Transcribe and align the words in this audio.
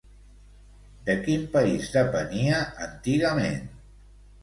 De 1.09 1.17
quin 1.27 1.45
país 1.57 1.93
depenia 1.99 2.65
antigament? 2.89 3.73